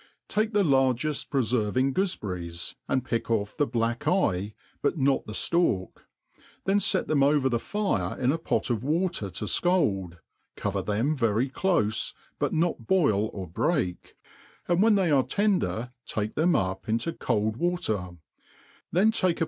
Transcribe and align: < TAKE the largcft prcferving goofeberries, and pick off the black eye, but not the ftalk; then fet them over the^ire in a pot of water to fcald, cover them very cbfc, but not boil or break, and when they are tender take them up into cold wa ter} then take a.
< 0.19 0.29
TAKE 0.29 0.51
the 0.53 0.63
largcft 0.63 1.29
prcferving 1.29 1.93
goofeberries, 1.93 2.73
and 2.87 3.05
pick 3.05 3.29
off 3.29 3.55
the 3.55 3.67
black 3.67 4.07
eye, 4.07 4.55
but 4.81 4.97
not 4.97 5.27
the 5.27 5.33
ftalk; 5.33 5.91
then 6.65 6.79
fet 6.79 7.07
them 7.07 7.21
over 7.21 7.47
the^ire 7.51 8.17
in 8.17 8.31
a 8.31 8.39
pot 8.39 8.71
of 8.71 8.83
water 8.83 9.29
to 9.29 9.45
fcald, 9.45 10.17
cover 10.55 10.81
them 10.81 11.15
very 11.15 11.51
cbfc, 11.51 12.13
but 12.39 12.51
not 12.51 12.87
boil 12.87 13.29
or 13.31 13.47
break, 13.47 14.15
and 14.67 14.81
when 14.81 14.95
they 14.95 15.11
are 15.11 15.21
tender 15.21 15.91
take 16.07 16.33
them 16.33 16.55
up 16.55 16.89
into 16.89 17.13
cold 17.13 17.57
wa 17.57 17.75
ter} 17.77 18.17
then 18.91 19.11
take 19.11 19.37
a. 19.39 19.39